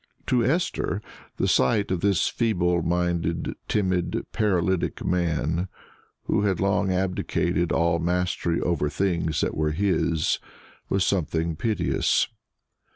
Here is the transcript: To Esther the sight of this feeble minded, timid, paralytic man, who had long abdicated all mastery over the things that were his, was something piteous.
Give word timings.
To 0.25 0.43
Esther 0.43 0.99
the 1.37 1.47
sight 1.47 1.91
of 1.91 1.99
this 2.01 2.27
feeble 2.27 2.81
minded, 2.81 3.53
timid, 3.67 4.25
paralytic 4.31 5.05
man, 5.05 5.67
who 6.23 6.41
had 6.41 6.59
long 6.59 6.91
abdicated 6.91 7.71
all 7.71 7.99
mastery 7.99 8.59
over 8.61 8.87
the 8.87 8.95
things 8.95 9.41
that 9.41 9.55
were 9.55 9.73
his, 9.73 10.39
was 10.89 11.05
something 11.05 11.55
piteous. 11.55 12.27